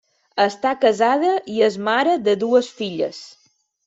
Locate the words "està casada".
0.43-1.33